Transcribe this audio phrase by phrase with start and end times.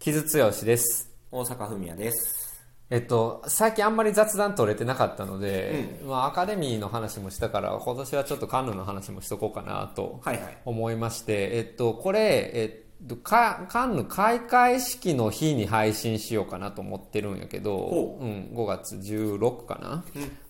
[0.00, 1.10] 木津剛です。
[1.30, 2.64] 大阪文也です。
[2.88, 10.56] えっと、最近あんまり雑談取れてなかったので、まあ、アカデミーの話もしたから、今年はちょっとカンヌの話もしとこうかなとはいはい。
[10.64, 20.04] 思いまして、えっと、これ、えっと、かカンヌ開会式の日に配信しようかなと思ってるんやけどほ、うん、5月16かな、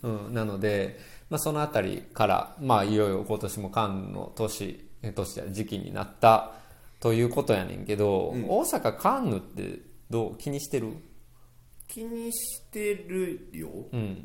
[0.04, 6.52] うんなので、まあ、そのあたりから、まあ、いよいよ今年もカンヌの年、え年じゃ時期になった
[7.00, 9.80] ということやねんけど、大阪カンヌって
[10.10, 10.36] どう？
[10.36, 10.92] 気にしてる？
[11.88, 13.68] 気にしてるよ。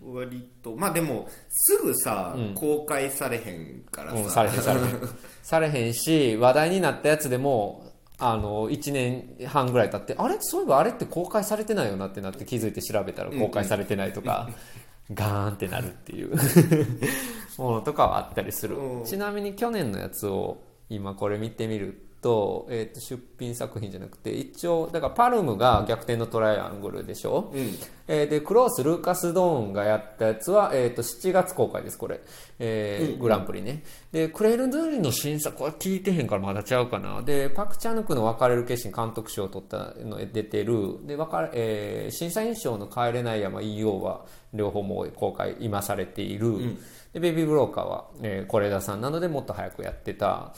[0.04, 0.76] 割と。
[0.76, 4.18] まあでも、すぐさ、公開されへんからさ。
[4.18, 5.10] うん、されへんされへん。
[5.42, 10.36] されへんし話題になったやつでもあの1年半ぐらい経ってあれ？
[10.40, 14.50] そういえばあれって公開されてないよなってなって気づいて調べたら公開されてないとか、
[15.14, 16.36] ガーンってなるっていう。
[17.58, 19.06] ものとかはあったりする、うん。
[19.06, 27.60] ちなみに去年のやつを今これ見てみると,、えー、と出品作品じゃなくて一応だからパルムが逆転のトライアングルでしょ、うん。
[28.08, 32.22] えーでクロース・ルーカス・ドーンがやったやつは、えー、と7月公開ですこれ、
[32.58, 33.84] えーグランプリね。
[34.12, 37.22] でクレール・ドゥーリの審査これ聞いてへんからまだちゃうかな。
[37.22, 41.06] でパク・チャヌクの別れる決心監督賞を取ったの出てる。
[41.06, 46.78] で別れ、えー審査員賞の帰れない山 EO は両方もう公開今されている、
[47.14, 50.56] でベビー・ブローカーは是、えー、是枝さんなのでもっと早くやってた。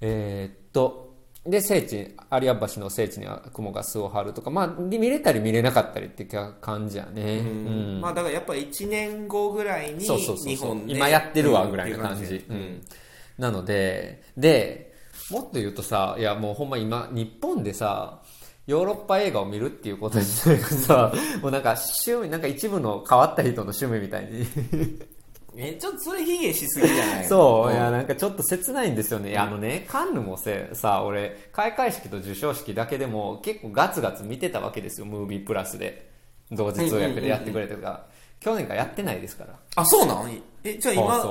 [0.00, 1.07] えーっと
[1.48, 8.00] で聖地有明橋の聖地には雲が巣を張るとかまあ見れたり見れなかったりって感じやね、うん。
[8.00, 10.82] まあだからやっぱ1年後ぐらいにそうそうそう。
[10.86, 12.82] 今やってるわぐらいうんな感じ、うん。
[13.38, 14.94] なのでで
[15.30, 18.20] もっと言うとさいやもうほんま今日本でさ
[18.66, 24.46] ヨーロッパ映画を見るっていうこと自体がさ、もうなんか趣味なんか一部の変わった人の趣味みたいに
[25.60, 27.26] え、ちょっとそれ卑下しすぎじゃない？
[27.26, 29.30] そう、いや、んなんかちょっと切ないんですよね。
[29.30, 36.08] いやあのね、カンヌもせさ、俺、開会式と授賞式だけでも結構ガツガツ見てたわけですよ、ムービープラスで。
[36.52, 38.06] 同時通訳でやってくれてるから。
[38.40, 39.54] 去年からやってないですから。
[39.76, 40.42] あ、そうなん？
[40.64, 41.22] え、じゃあ今、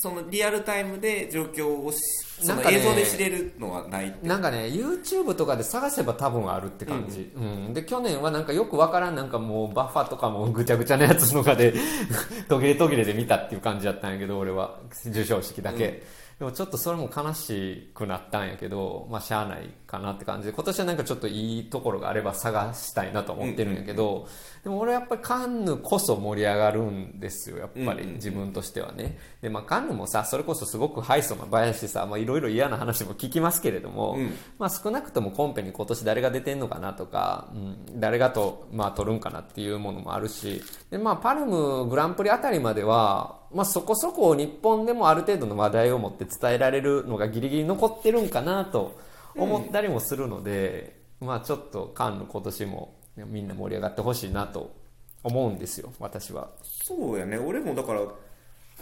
[0.00, 1.98] そのリアルタイムで状況をし、
[2.40, 4.14] そのなんかね映像で知れるのはない。
[4.22, 7.32] なんかね、YouTube とかで探せば多分あるって感じ。
[7.34, 7.74] うん。
[7.74, 11.74] で、去年はなんかよくわからん、なんかもうバッファとかもぐちゃぐちゃなやつのかで、
[12.48, 16.02] 途切れ途切れで見たっていう感じだったんやけど、俺は、授賞式だけ。
[16.38, 24.28] でもちょっとそれも悲しくなったんやけど、まあしゃあないかなって感じで、今年はなんかちょっといいところがあれば探したいなと思ってるんやけど、
[24.62, 29.18] でも俺やっぱりカンヌこそ盛り上がるんですよ、やっぱり自分としてはね。
[29.40, 34.16] で、まあカンヌもさ、それこそすごくハイソな林さ、まあいろいろ嫌な話も聞きますけれども、
[34.60, 48.98] まあ少なくともコンペに今年誰が出てんのかなとか、うん、誰がと、まあ取るんかなっていうものもあるし、で、まあパルムグランプリあたりまでは、まあそこそこ日本でもある程度の話題を持って伝えられるのがギリギリ残ってるんかなと
[49.34, 54.74] 思ったりもするので、まあちょっとカンヌ今年もみんな盛り上がってほしいなと
[55.22, 56.50] 思うんですよ、私は。
[56.62, 57.38] そうやね。
[57.38, 58.00] 俺もだから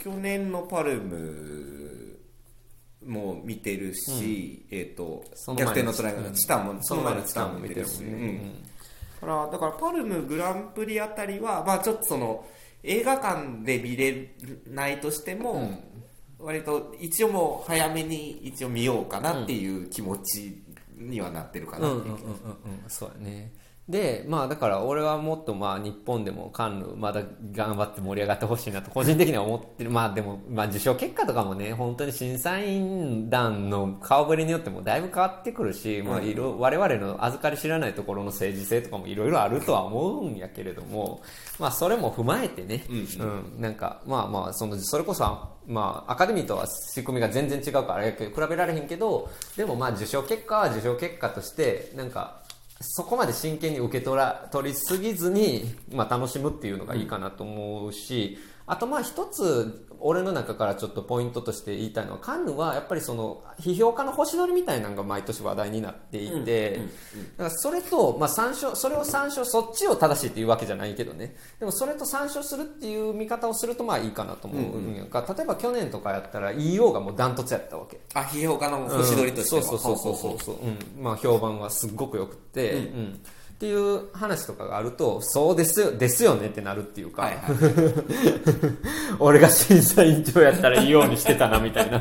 [0.03, 2.19] 去年のパルム
[3.05, 8.07] も見てるし、えっ、とその前の逆転のトライアルチタンもその前のチタンも見てるし、ね。
[8.11, 8.63] うん
[9.21, 12.45] だからだからパルムグランプリあたりはまあちょっとその
[12.87, 14.33] 映画館で見れ
[14.71, 15.83] ないとしても、
[16.39, 20.63] 割と一応もう早めに一応見ようかなっていう気持ち
[20.97, 22.17] にはなってるかなっていう、
[22.89, 23.53] そうやね
[23.89, 29.91] でまあだから俺はもっとまあ日本でもカンヌまだ頑張って盛り上がってほしいなと個人的には思ってる。
[29.91, 41.23] まあでもまあ受賞結果とかもね本当に審査員団の顔ぶれによってもだいぶ変わってくるし、まあ、いろ我々の預かり知らないところの政治性とかもいろいろあるとは思うんやけれども
[41.61, 42.93] まあそれも踏まえてね、う
[43.25, 43.61] ん。
[43.61, 45.23] なんかまあまあそのそれこそ
[45.69, 48.17] まあアカデミーとは仕組みが全然違うから比
[48.51, 52.43] べられへんけどでもまあ受賞結果は受賞結果としてなんか
[52.81, 66.81] そこまで真剣に受け取ら取りすぎずに、まあ、楽しむっていうのがいいかなと思うし、あとまあ一つ俺の中からちょっとポイントとして言いたいのはカンヌはやっぱりその批評家の星取りみたいなのが毎年話題になっていて、
[67.39, 71.35] だからそれと、まあ、参照それを参照そっちを正しいっていうわけじゃないけどね。
[71.59, 78.01] でもそれと参照するっていう見方をするとまあいいかなと思うんやんか、例えば去年とかやったら EO がもうダントツやったわけ。
[78.15, 79.69] あ批評家の星取りとしては、うん。
[79.69, 83.21] そうそうそうそうそう、うん、まあ評判はすっごくよくて、うん
[83.57, 87.57] っていう話とかがあるとそうですよですよねってなるっていうか、はいはい。
[89.19, 91.99] 俺が審査委員長やったらいいようにしてたなみたいな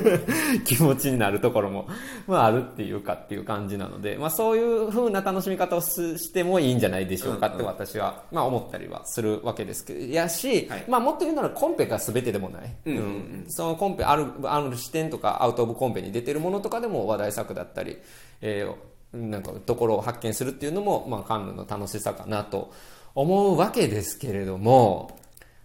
[0.64, 1.86] 気持ちになるところも、
[2.26, 10.84] まあ、あるっていうかっていう感じなので、まあ、そういう風な楽しみ方をすしてもいいんじゃないでしょうかって私は、まあ、思ったりはするわけですけどやし、はい。
[10.88, 13.44] まあ、もっと言うならコンペが全てでもない、うんうんうん。
[13.48, 17.98] そのコンペあるある視点とかアウト・オブ・コンペに出てるものとかでも話題作だったり、
[18.40, 22.72] えーなんかところを発見するっていうのも、まあ、カンヌの楽しさかなと
[23.14, 25.18] 思うわけですけれども、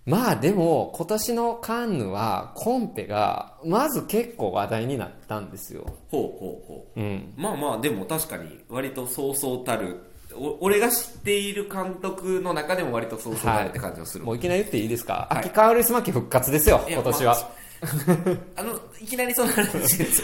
[0.06, 5.86] まあでも今年のカンヌはコンペがまず結構話題になったんですよ。
[6.10, 7.00] ほうほうほう。
[7.00, 7.34] うん。
[7.36, 9.98] まあまあ、でも確かに割とそうそうたる、
[10.34, 14.26] お俺が知っている監督の中でも割とそうそうたるって感じがする。
[14.26, 17.34] もういきなり言っていいですか、はい秋川ウスマキ復活ですよ、今年は。
[17.34, 17.61] あ
[18.64, 19.98] の、いきなりその話。
[19.98, 20.24] です。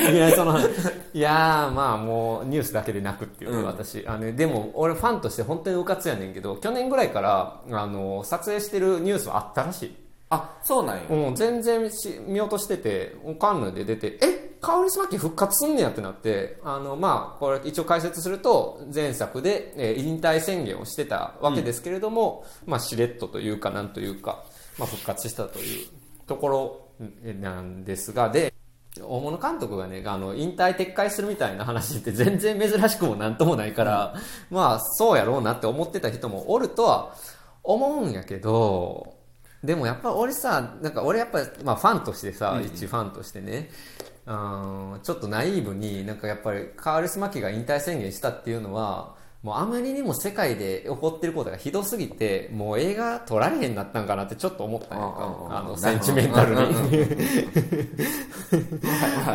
[0.00, 3.64] いやそのいやーまあもうニュースだけでなくっていう、うん。
[3.64, 4.06] 私。
[4.06, 9.96] あのでも俺ファンとして本当にうかつやねんけど去年ぐらいからあの撮影してるニュースはあったらしい。
[10.30, 11.02] あ、そうなんや。
[11.10, 24.44] うん、全然し見落としててカンヌで出てえカオリスマキ復活すんねやってなってあのまあこれ一応解説すると前作で、えー引退宣言をしてたわけですけれども、まあしれっとというかなんというか、
[24.78, 25.86] まあ、復活したという
[26.32, 26.82] ところ
[27.24, 28.54] えなんですがで
[29.00, 34.14] 大物監督がねあの引退撤回するみたいな話って 全然珍しくもなんともないから、
[34.50, 37.14] まあそうやろうなって思ってた人もおるとは
[37.62, 39.14] 思うんやけど
[39.62, 43.70] でもやっぱ俺さなんか俺やっぱ、まあ、ファンとしてさ、一ファンとしてね
[44.26, 56.60] うんちょっとナイーブになんかやっぱりカールス・マキが引退宣言したっていうのはもうあまりにも世界で起こってることがひどすぎてもう映画撮られへんなったんかなってちょっと思ったんやんかあのセンチメンタルに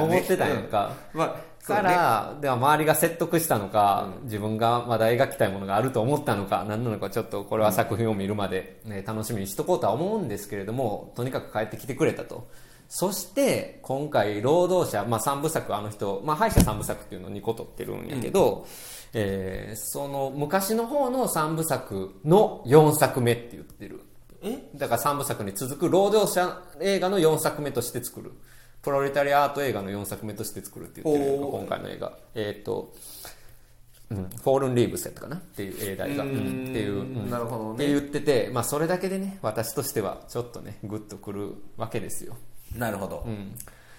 [0.01, 1.35] 思ってたんやんか、まあ、
[1.67, 12.47] から、では周りが説得したのか、自分がまだ描きたいものがあると思ったのか、何なのかちょっとこれは作品を見るまで、ね楽しみにしとこうとは思うんですけれども、とにかく帰ってきてくれたと。
[12.89, 18.65] そして、今回、労働者、まあ3部作、あの人、まあ敗者3部作っていうのを2個撮ってるんやけど、
[19.13, 24.01] えーその昔の方の3部作の4作目って言ってる。
[24.41, 24.69] え？
[24.75, 28.31] だから3部作に続く労働者映画の4作目として作る。
[28.81, 32.17] プロレタリアート映画の4作目として作るって言ってる今回の映画。
[32.35, 32.93] えっ、と、
[34.09, 36.23] うん、フォールン・リーブスやったかなっていう映題が。
[36.23, 42.37] っていう、うんなるほどねって言ってて、まあそれだけでね、私としてはちょっとね、グッとくるわけですよ。
[42.75, 43.23] なるほど。
[43.25, 43.55] うん、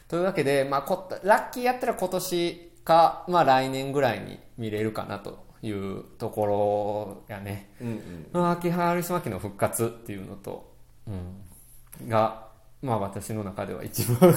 [0.06, 7.70] というわけで、まあ、こラッキーやったら今年か、まあ、来年ぐらいに見れるかなというところやね。
[7.82, 10.72] うんまあ秋葉原島家の復活っていうのと、
[11.06, 12.48] うん、が、
[12.80, 14.34] まあ私の中では一番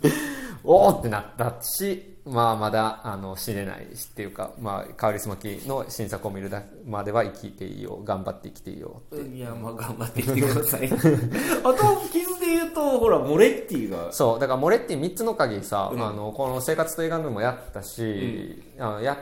[0.62, 9.00] おーってなったし、まあまだあの知れないしっていうか、まあカーリスマキの新作を見るだまでは生きていいよ、頑張って生きていいよ。
[9.10, 9.34] うん。
[9.34, 10.90] いや、まあ頑張ってきてください。
[10.92, 14.12] あと、傷で言うと、ほら、モレッティが。
[14.12, 19.18] そう、だからモレッティ3つの鍵さ、うんあの、この生活と映画でもやったし、あのやっ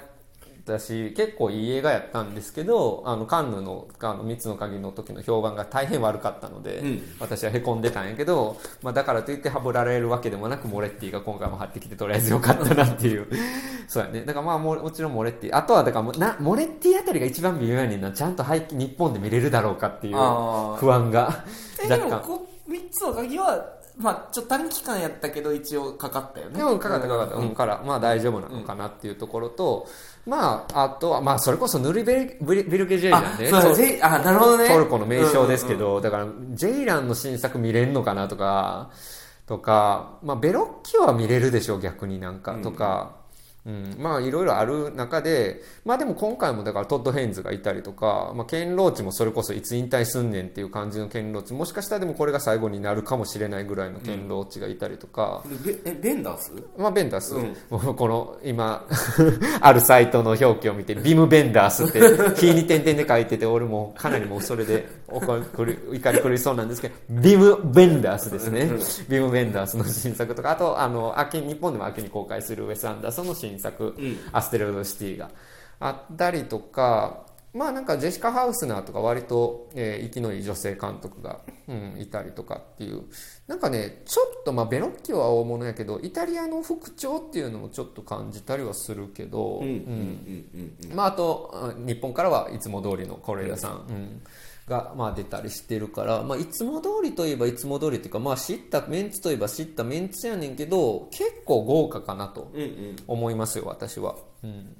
[0.64, 13.26] たし、結構いい映画やったんですけど、あの、カンヌのあの3つの鍵の時の評判が大変悪かったので、うん私は凹んでたんやけど、まあだからといってハブられるわけでもなく、モレッティが今回も張ってきてとりあえずよかったなっていう。
[13.88, 14.22] そうやね。
[14.22, 15.56] だからまあももちろんモレッティ。
[15.56, 18.12] あとはだからな、モレッティあたりが一番微妙やねんな。
[18.12, 20.14] ちゃんと廃棄日本で見れるだろうかっていう
[20.76, 21.44] 不安が
[21.88, 22.53] 若干。
[23.02, 26.58] もこ、3つの鍵は、まあちょっと短期間やったけど、一応かかったよね。
[26.58, 29.86] でもかかったかかった、うん、から、まあ大丈夫なのかなっていうところと、
[30.26, 33.48] まあ、あとは、まあそれこそヌルベルビルゲ・ジェイランね。
[33.48, 34.68] そうトぜあ、なるほどね。
[34.68, 38.90] トルコの名称ですけうんど、だから、ジェイランの新作見れんのかなとか、
[39.46, 43.23] とか、まあベロッキは見れるでしょう、逆になんか、とか、
[43.66, 55.62] うん、まあいろいろある中で、まあでも今回もだからトッド・ヘインズがいたりとか、まあケンローチもそれこそいつ引退すんねんっていう感じのケンローチ、もしかしたらでもこれが最後になるかもしれないぐらいのケンローチがいたりとか、うん。
[55.62, 56.52] ベえ、ベンダース？
[56.76, 57.54] まあ、ベンダース、うん。
[57.96, 58.86] この今
[59.60, 62.00] あるサイトの表記を見てビム・ベンダースって
[62.36, 68.70] 日に点々で書いてて俺もかなりもうそれで怒り狂いそうなんですけどビム・ベンダースですね。
[69.08, 74.18] ビム・ベンダースの新作とかあとあの秋日本でも秋に公開するウェス・アンダーソンの新作、うん。
[74.32, 75.30] アステロイド・シティが。
[75.80, 83.02] あったりとかまあなんかジェシカ・ハウスナーとか割と、えー、息のいい女性監督が、うん、いたりとかっていう。
[83.46, 89.62] なんかねちょっとまあベロッキオは大物やけどイタリアの復調っていうのもちょっと感じたりはするけど、
[90.94, 94.22] まあ、あとあ日本からはいつも通りの是枝さん、うん
[94.68, 102.96] が、まあ、出たりしてるから、まあ、いつも通りといえばいつも通りっていうか、まあ、知ったメンツといえば知ったメンツやねんけど結構豪華かなとうんうん。
[103.06, 104.76] 思いますよ私は、うん、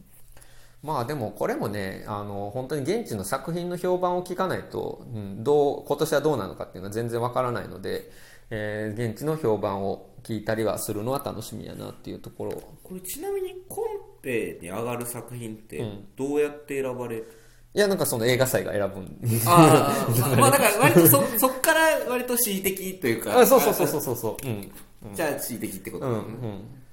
[0.82, 8.10] まあでもこれもねあの本当に現地の作品の評判を聞かないと、うん、どう今年はどうなのかっていうのは全然わからないので、
[8.50, 12.62] えー現地の評判を聞いたりはするのは楽しみやなっていうところ。
[12.82, 13.84] これちなみにコン
[14.22, 16.04] ペに上がる作品ってうん。
[16.16, 17.30] どうやって選ばれる、
[17.74, 19.18] いやなんかその映画祭が選ぶん。
[19.46, 23.40] ああ、 まあ、まあだから割とそそっから割と恣意的というか。
[23.40, 24.46] あそうそうそうそうそうそう。
[24.46, 24.70] うん。
[25.14, 26.06] じゃあ恣意的ってこと。
[26.06, 26.22] うんうん。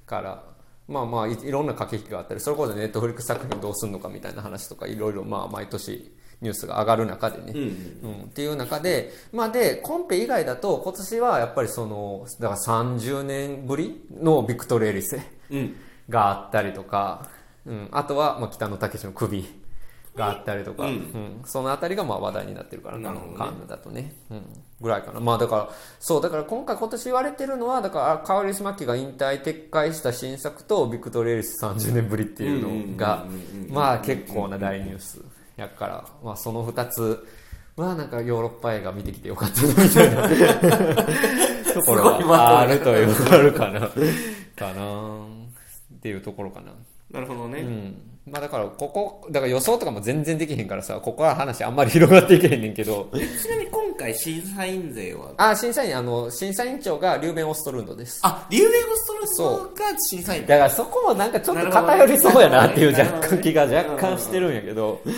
[0.06, 0.44] から。
[0.88, 6.12] まあまあいいろんな駆け引きがあったりそれこそネットフリックス作品どうするのかみたいな話とかいろいろまあ毎年
[6.42, 7.54] ニュースが上がる中でね、
[8.04, 15.22] うんっていう中で、まあで、コンペ以外だと、今年はやっぱりその、だから30年ぶりのビクトル・エリセ
[15.52, 15.76] うん。
[16.10, 17.30] があったりとか、
[17.66, 19.48] うん、あとは、まあ、北野武の首
[20.16, 23.06] があったりとか、ううんんそのあたりがまあ話題になってるからね
[23.38, 24.44] カンヌだとね、うん、
[24.82, 25.20] ぐらいかな。
[25.20, 33.26] まあだから、そう、だから今回今年言われてるのは、だから、カーリス・マッキーが引退撤回した新作と、ビクトル・エリス30年ぶりっていうのが
[33.70, 35.22] まあ結構な大ニュース
[35.56, 37.26] やから、まあその2つ
[37.78, 40.28] はなんかヨーロッパ映画見てきてよかったなみたいな
[41.74, 43.90] ところはあるという、あるかな。
[44.56, 45.26] かな
[45.96, 46.74] っていうところかな。
[47.12, 48.11] なるほどね、うん。
[48.28, 55.32] まあだから、ここ、だから予想とかも全然できへんからさ、ここは話あんまり広がっていけへんねんけど、ちなみに今回審査員勢は？
[55.38, 58.20] あ、審査員、あの、審査員長がリューベン・オストルンドです。
[58.24, 65.14] あリューベン・ゴストロスが審査員だからそこもなんかちょっと偏りそうやなっていう 若干気が若干してるんやけど、まあ、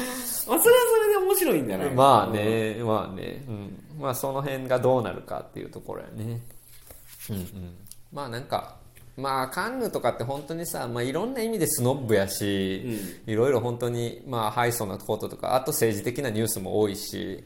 [0.45, 1.89] それはそれで面白いんじゃない？
[1.91, 3.79] まあね、まあね、うん。
[3.99, 6.39] まあその辺がどうなるかっていうところやね。
[7.29, 7.75] うんうん。
[8.13, 8.75] まあなんか、
[9.17, 17.43] まあカンヌとかって本当にさ、まあいろんな意味でスノッブやし、いろいろ本当にまあハイソなこととか、あと政治的なニュースも多いし、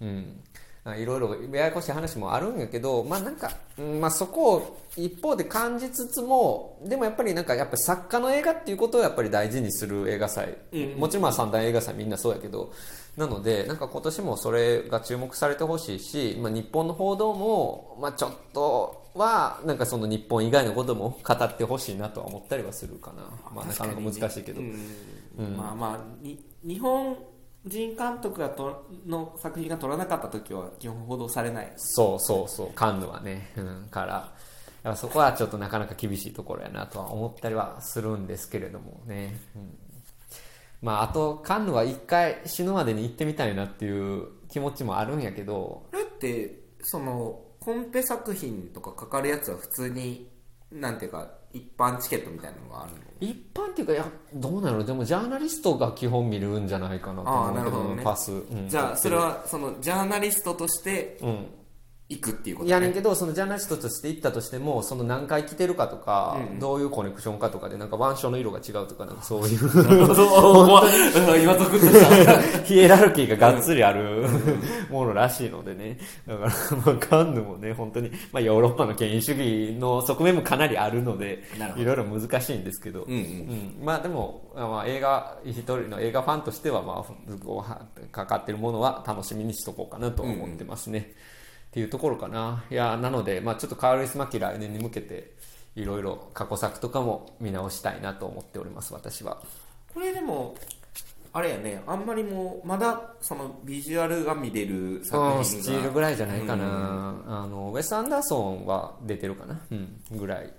[0.00, 0.40] うん。
[0.82, 10.56] あいろいろややこしい話もあるんやけど、まあなんか、うんまあそこを一方で感じつつも、でもやっぱりなんかやっぱ作家の映画っていうことをやっぱり大事にする映画祭。
[10.96, 12.72] もちろんまあ三大映画祭みんなそうやけど、
[13.18, 23.22] なのでなんか今年もそれが注目されてほしいし、まあ日本の報道も、まあちょっとは、なんかその日本以外のことも語ってほしいなとは思ったりはするかな。
[23.54, 24.60] まあなかなか難しいけど。
[24.60, 27.16] うんまあまあに日本
[27.64, 33.52] 人監督がとの作品が撮らなかった時は基本報道されないそうそうそう、カンヌはね。
[33.56, 34.32] うん、から、
[34.82, 39.38] やっぱそこはちょっとなかなか厳しいところやなとは思ったりはするんですけれどもね。
[39.54, 39.78] うん、
[40.80, 50.28] まあ、あと、カンヌは一回死ぬまでに行ってみたいなっていう気持ちもあるんやけど、これってそのコンペ作品とかかかるやつは普通に
[50.72, 52.98] なんていうか一般チケットみたいなのがあるの？
[53.20, 58.32] 一般っていうか、いや、どうなのでも、ジャーナリストが基本見るんじゃないかなと思うけどねパス。
[58.32, 61.46] うんじゃあそれはそのジャーナリストとしてうん。
[62.10, 69.60] 行くっていうことやねんけど、そのジャーナリストとして行ったとしても、その何回来てるかとか、どういうコネクションかとかで、なんか腕章の色が違うとか、なんかそういう。
[71.40, 72.40] 今ゾクッとした。
[72.66, 74.26] ヒエラルキーががっつりある
[74.90, 75.98] ものらしいのでね。
[76.26, 76.50] だから、
[76.84, 81.44] まあ、カンヌもね、本当に、まあ、ヨーロッパの権威主義の側面もかなりあるので
[81.76, 83.20] いろいろ難しいんですけど、うんうん。
[83.20, 83.84] うん。
[83.84, 91.14] まあでも、まあ、映画、一人の映画ファンとしては、まあ、かかってるものは楽しみにしとこうかなと思ってますね。
[91.70, 92.64] っていうところかな。
[92.70, 95.32] いや、なので、まあちょっとカーリス・マキ来年に向けて、
[95.76, 99.40] いろいろ過去作とかも見直したいなと思っております、私は。
[99.94, 100.56] これでも
[101.32, 106.64] あれやねあんまりもうまだそのビジュアルが見れる作品がうん、スチールぐらいじゃないかな、
[107.26, 110.52] あのウェス・アンダーソンは出てるかな、うん、ぐらい、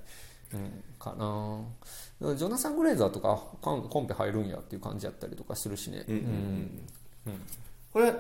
[0.54, 1.60] うん、かな。
[2.36, 7.42] ジョナサン・グレーザーとかコンペ入るんやっていう感じやったりとかするしね、うんうん
[7.92, 8.16] これは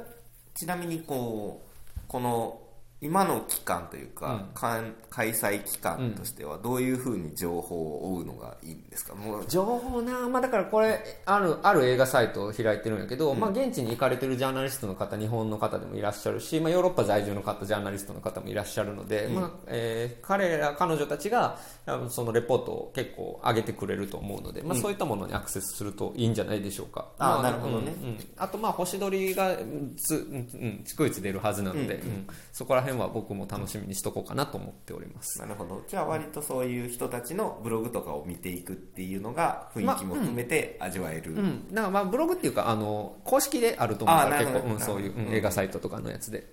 [0.53, 1.61] ちなみにこ
[1.97, 2.59] うこの
[3.03, 9.45] 今の期間というか、かん開催期間としてはどういうふうに情報を追うのがいいんですか、もう。
[9.47, 21.57] 情報な、まあ、だからこれあるある映画サイトを開いてるんやけど、まあ、現地に行かれてるジャーナリストの方日本の方でもいらっしゃるし、まあ、ヨーロッパ在住の方ジャーナリストの方もいらっしゃるので、まあえー彼ら彼女たちが
[22.09, 27.93] そのレポートを結構上げてくれると思うので、まあ、そういったものにアクセスするといいんじゃないでしょうか、ああなるほどね。
[28.01, 28.09] うん。
[28.09, 32.27] うんあとまあ星取りがうんつ、うんうん、逐一出るはずなので、うん。
[32.51, 35.39] そこら辺は僕も楽しみにしとこうかなと思っております。
[35.39, 35.83] なるほど。
[35.87, 46.51] じゃあ割とそういう人たちのブログとかを見ていくっていうのが雰囲気も含めて味わえる、うん、だからまあブログっていうかあの公式であると思うから結構、うん、そういう、うん映画サイトとかのやつで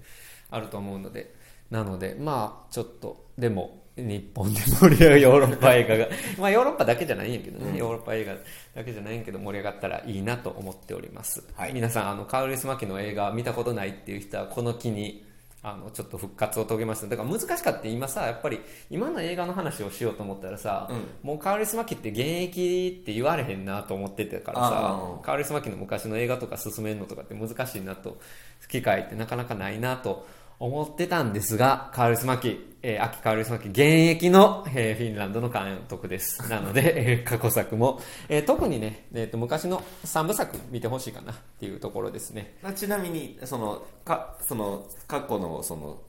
[0.51, 1.35] あると思うので。
[1.71, 8.35] なのでまあちょっとでも日本で盛り上がるヨーロッパ映画が まあヨーロッパだけじゃないんやけどね、ヨーロッパ映画
[8.75, 11.73] だけじゃないんやけど盛り上がったらいいなと思っております、はい。
[11.73, 15.27] 皆さんあのカウリス・マキの映画見たことないっていう人はこの機に
[15.61, 17.09] あのちょっと復活を遂げました。
[17.09, 17.89] だから難しかった。
[17.89, 18.61] 今さやっぱり
[18.91, 20.89] 今の映画の話をしようと思ったらさ、
[21.23, 28.21] もうカウリス・マキって現役って言われへんなと思ってたからさあカールス・マキの昔の映画とか進めるのとかって難しいなと
[28.69, 30.27] 機会ってなかなかないなと
[30.61, 36.49] 思ってたんですがカールス・マキ、えー秋カールス・マキ現役の、えーフィンランドの監督です。
[36.51, 42.57] なので、 えー過去作も、えー特にね、えーと昔の3部作見てほしいかなっていうところですね。
[42.63, 46.03] まあちなみにそのかその過去のその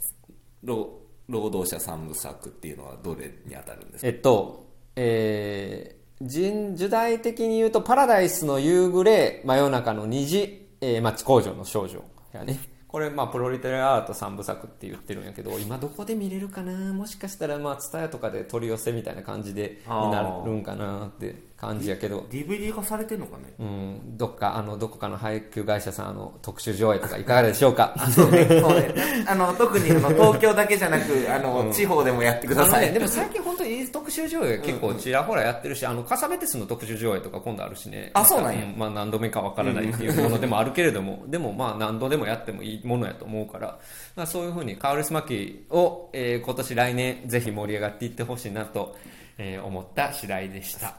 [0.64, 4.08] 労労働者三部作っていうのはどれに当たるんですか？
[4.08, 4.66] えっと、
[4.96, 12.04] えー人、時代的に言うと、パラダイスの夕暮れ、真夜中の虹、えー、町工場の少女
[12.34, 12.60] やね。
[12.90, 16.92] これ、まあ、プロリテラアート3部作って言ってるんやけど、今どこで見れるかな？
[16.92, 21.49] もしかしたら、まあ、ツタヤとかで取り寄せみたいな感じで、になるんかなって。
[21.60, 23.44] 感じやけど、DVD 化されてんのかね？
[23.60, 27.94] うん、どっか、あの、どこかの配給会社さん、あの、特殊上映とかいかがでしょうか？
[28.12, 28.46] そうね。
[28.48, 28.94] そうね。
[29.28, 38.12] あの特にあの東京だけじゃなくあの、地方でもやってください、ね、でも最近本当に特集上映が結構ちらほらやってるし、あの、カサベテスの特集上映とか今度あるしね。
[38.14, 38.66] あそうなんや。
[38.78, 43.78] まあ何度目かわからないっていうものでもあるけれども、でもまあ何度でもやってもいいものやと思うから、
[44.16, 48.96] まあそういうふうにカウルスマキを、えー今年来年ぜひ盛り上がっていってほしいなと、
[49.38, 50.96] えー思った次第でした。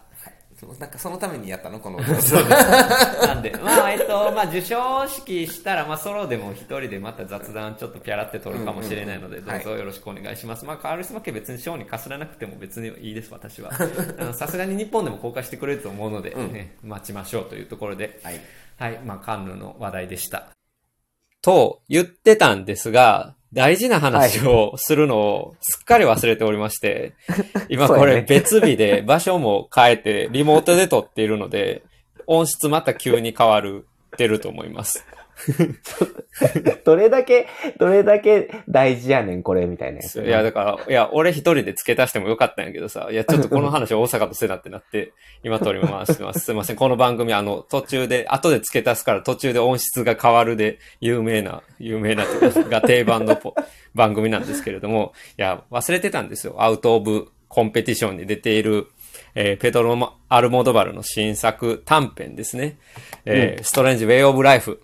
[0.78, 1.98] なんかそのためにやったのこの。
[2.04, 9.62] なんで、 まあ、えっと、まあ、授賞式したら、まあ、ソロでも一人でまた雑談ちょっとピャラって取るかもしれないので、うんうんうん。
[9.62, 10.64] どうぞよろしくお願いします。
[10.64, 13.72] まあ、カールスマッケ別に賞にかすらなくても別にいいです、私は。
[14.34, 16.52] さすがに日本でも公開してくれると思うので、うん。
[16.52, 18.40] ね、待ちましょうというところで、はい。
[18.78, 20.48] はい、まあ、カンヌの話題でした。
[21.42, 27.14] と言ってたんですが、大事な話をするのをすっかり忘れておりまして、
[27.68, 31.82] 今これ別日で場所も変えてリモートで撮っているので、
[32.26, 35.04] 音質また急に変わる、てると思います。
[36.84, 37.46] どれだけ、
[37.78, 40.22] どれだけ大事やねん、これ、みたいなやつ。
[40.22, 46.40] いや、だから、いや、俺一人で付け足してもよかったんやけどさ、いや、 ちょっとこの話大阪とせなってなって、今通り回してます。
[46.40, 46.76] すいません。
[46.76, 53.54] この番組、あの、途中で、後で付け足すから途中で音質が変わるで、有名な、有名なが定番のポ
[53.94, 56.56] 番組なんですけれども、いや、忘れてたんですよ。
[56.58, 58.86] アウトオブコンペティションに出ている、
[59.34, 62.78] えーペドロマ・アルモドバルの新作短編ですね。
[63.24, 64.80] えーストレンジ・ウェイ・オブ・ライフ。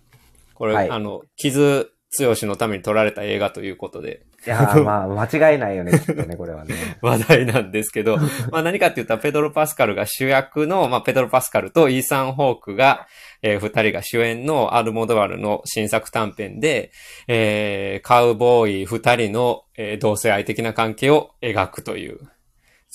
[0.56, 6.75] これ、はいあの、傷強しのために撮られた映画ということで、いやー、 まあ、間違いないよね、きっとね、これはね。
[7.02, 8.16] 話題なんですけど、
[8.50, 13.06] まあ何かって言ったらペドロ・パスカルが主役の、まあペドロ・パスカルとイーサン・ホークが、
[13.42, 16.90] えー二人が主演のアルモドワルの新作短編で、
[17.28, 22.20] えーカウボーイ二人の、えー同性愛的な関係を描くという。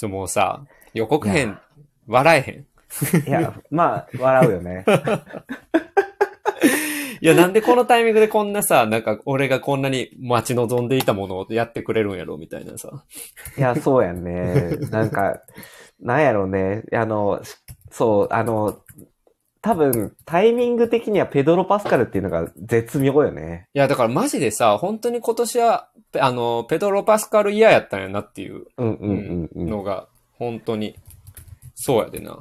[0.04, 0.64] もうさ、
[0.96, 1.60] 予告編
[2.08, 2.66] 笑えへん。
[3.28, 4.84] いや、まあ、笑うよね。
[7.22, 13.06] いや、なんでこのタイミングでこんなさ、なんか俺がこんなに待ち望んでいたものをやってくれるんやろみたいなさ。
[13.58, 14.78] いや、そうやんね。
[14.90, 15.40] なんか、
[16.00, 16.84] なんやろうね。
[16.92, 17.56] あの、し
[17.92, 18.80] そう、あの、
[19.62, 23.68] 多分、タイミング的にはペドロ・パスカルっていうのが絶妙よね。
[23.76, 29.70] いや、だからマジでさ、本当に今年は、ペあの、ペドロ・パスカル嫌やったんやなっていううんうんうんうん。
[29.70, 30.98] のが、本当に、
[31.76, 32.40] そうやでな。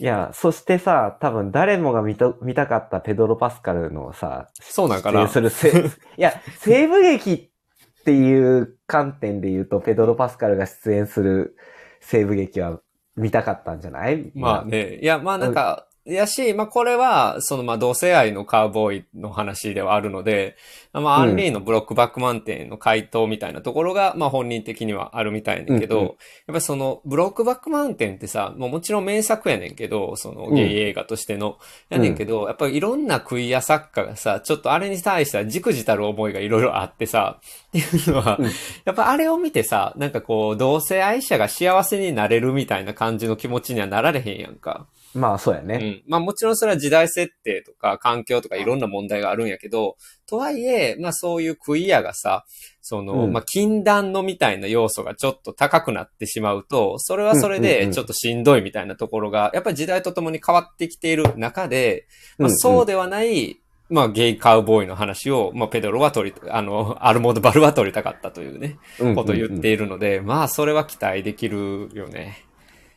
[0.00, 5.28] いや、そしてさ、多分誰もが見と見たかったペドロ・パスカルのさ、そうなんかな。
[5.28, 5.82] するせ、 い
[6.16, 11.56] や、西部劇っていう観点で言うと、ペドロ・パスカルが出演する
[12.00, 12.80] 西部劇は
[13.16, 14.32] 見たかったんじゃない？
[14.34, 14.98] まあね。
[15.00, 20.56] いや、まあなんか、やし、まあこれは、そのまあ同性愛のカウボーイの話ではあるので、
[20.92, 26.08] まあアンリーのブロックバックマンテンの回答みたいなところが、まあ本人的にはあるみたいねんけど、うんうん。
[26.08, 31.58] やっぱりそのブロックバックマウンテンってさ、もうもちろん名作やねんけど、そのゲイ映画としての、
[31.90, 38.46] やねんけど、やっぱりいろんなクイア作家がさ、ちょっとあれに対してはじくじたる思いがいろいろあってさ、っていうのは、うん。
[38.46, 44.86] やっぱあれを見てさ、なんかこう、同性愛者が幸せになれるみたいな感じの気持ちにはなられへんやんか。
[45.14, 46.02] まあ、そうやね。
[46.06, 46.10] うん。
[46.10, 49.96] まあもちろんそれは時代設定とか環境とかいろんな問題があるんやけど、
[50.26, 52.44] とはいえ、まあそういうクイアがさ、
[52.80, 62.06] その、うんまあ禁断のみたいな要素がちょっと高くなってしまうと、それはそれうんうんうんでちょっとしんどいみたいなところが、やっぱり時代とともに変わってきている中で、
[62.38, 72.44] まあうんうんそうではない、まあゲイカウボーイの話を、まあペドロは取り、あの、アルモドバルは取りたかったというね、うんことを言っているので、まあそれは期待できるよね。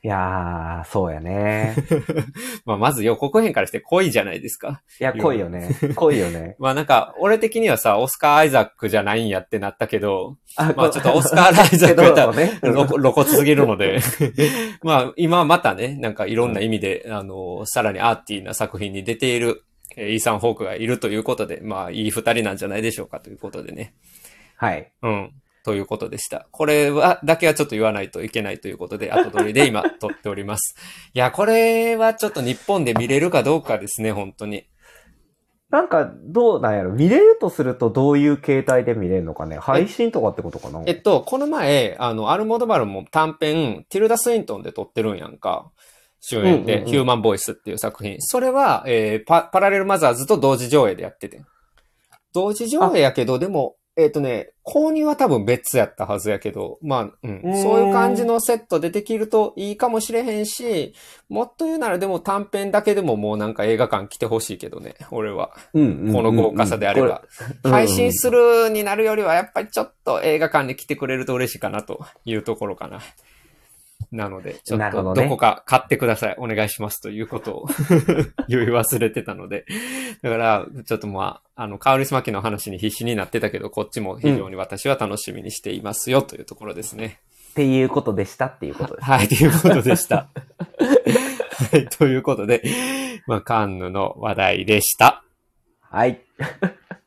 [0.05, 1.77] いやー、そうやね。
[2.65, 4.81] まあまず予告編からして濃いじゃないですか。
[4.99, 5.69] いや、濃いよね。
[5.95, 6.57] 濃いよね。
[6.59, 12.59] まあなんか、俺的にはさ、オスカー・アイザックじゃないんやってなったけど、あまあちょっとオスカー・アイザックやったら、ね。
[12.61, 13.99] 露露骨すぎるので、
[14.83, 19.63] まあ今またね、なんかいろんな意味で、あの、さらにアーティーな作品に出ている、
[19.95, 23.93] えーイーサン・ホークがいるということで、まあいい二人なんじゃないでしょうかということでね。
[24.57, 24.91] はい。
[25.01, 25.31] うん。
[25.63, 26.47] ということでした。
[26.52, 30.76] これは、だけはちょっと言わないといけないということで、後取りで今 撮っております。
[31.13, 34.65] いや、これはちょっと日本で見れるかどうかですね、本当に。
[35.69, 36.91] なんか、どうなんやろ？
[36.91, 39.58] 見れるとするとどういう形態で見れるのかね？
[39.58, 40.84] 配信とかってことかな？
[40.86, 45.71] えっと、この前、あの、アルモドバルも短編、ティルダ・スウィントンで撮ってるんやんか。
[46.19, 48.17] 主演で、ヒューマンボイスっていう作品。
[48.19, 51.41] それは、えーパ、パラレルマザーズと同時上映でやってて。
[52.34, 60.93] 同時上映やけど、でも、えっ、とね、購入は多分別やったはずやけど、まあ、うんそういう感じのセットでできるといいかもしれへんし、
[61.29, 65.51] もっと言うならでも短編だけでももうなんか映画館来てほしいけどね、 俺は。
[65.73, 67.23] うんうんうんこの豪華さであれば。
[67.63, 72.99] うん配信するになるよりは、やっぱりちょっと映画館に来てくれると嬉しいかなというところかな。
[74.13, 76.36] なので、ちょっとどこか買ってください。
[76.38, 77.67] お願いしますということを
[78.47, 79.65] 言い忘れてたので。
[80.21, 87.21] だから、ちょっとまあ、あの、カウリスマキの話に必死になってたけど、こっちも非常に私は楽しみにしていますよというところですね。
[87.52, 89.06] っていうことでしたっていうことです。
[89.06, 90.30] はい、ということでした。
[91.71, 92.63] はい、ということで、
[93.26, 95.23] まあ、カンヌの話題でした。
[95.80, 96.21] はい。